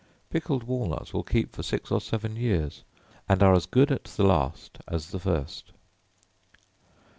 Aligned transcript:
Pickled 0.31 0.63
walnuts 0.63 1.13
will 1.13 1.21
keep 1.21 1.51
for 1.55 1.61
six 1.61 1.91
or 1.91 2.01
seven 2.01 2.35
years, 2.35 2.83
and 3.29 3.43
are 3.43 3.53
as 3.53 3.67
good 3.67 3.91
at 3.91 4.05
the 4.05 4.23
last 4.23 4.79
as 4.87 5.11
the 5.11 5.19
first. 5.19 5.73